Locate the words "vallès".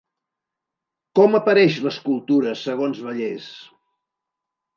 3.11-3.47